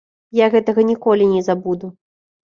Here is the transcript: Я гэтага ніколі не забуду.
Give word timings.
Я 0.37 0.45
гэтага 0.53 0.85
ніколі 0.91 1.27
не 1.33 1.41
забуду. 1.49 1.91